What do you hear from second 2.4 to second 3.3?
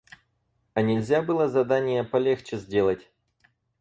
сделать?